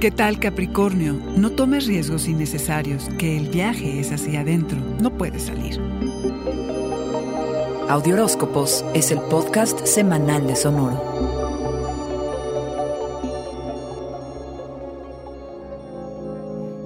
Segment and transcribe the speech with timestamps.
[0.00, 1.12] ¿Qué tal Capricornio?
[1.36, 5.78] No tomes riesgos innecesarios, que el viaje es hacia adentro, no puedes salir.
[7.86, 11.20] Audioróscopos es el podcast semanal de Sonoro.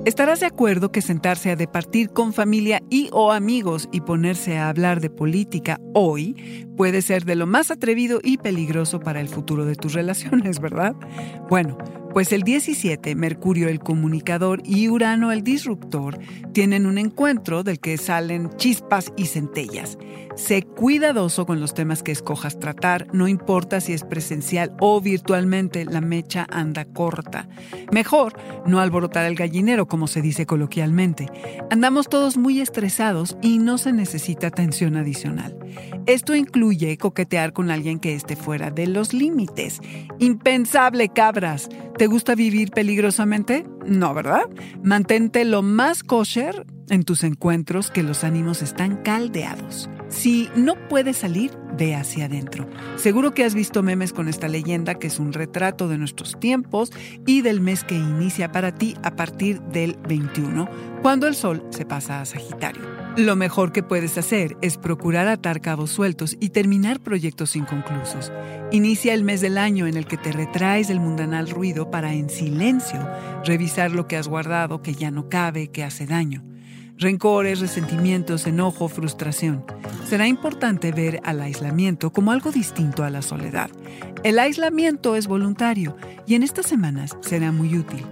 [0.05, 4.69] Estarás de acuerdo que sentarse a departir con familia y o amigos y ponerse a
[4.69, 9.65] hablar de política hoy puede ser de lo más atrevido y peligroso para el futuro
[9.65, 10.97] de tus relaciones, ¿verdad?
[11.49, 11.79] Bueno,
[12.15, 16.21] pues el 17, Mercurio el comunicador y Urano el disruptor
[16.53, 19.99] tienen un encuentro del que salen chispas y centellas.
[20.37, 25.85] Sé cuidadoso con los temas que escojas tratar, no importa si es presencial o virtualmente,
[25.85, 27.49] la mecha anda corta.
[27.93, 28.35] Mejor
[28.67, 31.29] no alborotar el gallinero, como se dice coloquialmente.
[31.71, 35.57] Andamos todos muy estresados y no se necesita atención adicional.
[36.07, 39.81] Esto incluye coquetear con alguien que esté fuera de los límites.
[40.19, 41.69] Impensable, cabras.
[41.97, 43.65] ¿Te gusta vivir peligrosamente?
[43.87, 44.45] No, ¿verdad?
[44.83, 49.89] Mantente lo más kosher en tus encuentros que los ánimos están caldeados.
[50.09, 52.69] Si no puedes salir, ve hacia adentro.
[52.97, 56.93] Seguro que has visto memes con esta leyenda que es un retrato de nuestros tiempos
[57.27, 60.69] y del mes que inicia para ti a partir del 21,
[61.03, 62.83] cuando el sol se pasa a Sagitario.
[63.17, 68.33] Lo mejor que puedes hacer es procurar atar cabos sueltos y terminar proyectos inconclusos.
[68.73, 72.29] Inicia el mes del año en el que te retraes del mundanal ruido para en
[72.29, 73.01] silencio
[73.45, 76.45] revisar lo que has guardado que ya no cabe, que hace daño
[76.99, 79.65] rencores, resentimientos, enojo, frustración.
[80.09, 83.71] Será importante ver al aislamiento como algo distinto a la soledad.
[84.23, 85.97] El aislamiento es voluntario
[86.27, 88.05] y en estas semanas será muy útil.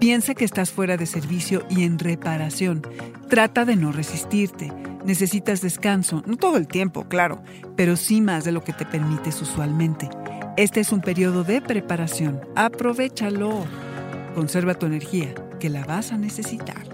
[0.00, 2.82] Piensa que estás fuera de servicio y en reparación.
[3.28, 4.72] Trata de no resistirte.
[5.04, 7.42] Necesitas descanso, no todo el tiempo, claro,
[7.76, 10.08] pero sí más de lo que te permites usualmente.
[10.56, 12.40] Este es un periodo de preparación.
[12.56, 13.64] Aprovechalo.
[14.34, 16.93] Conserva tu energía, que la vas a necesitar.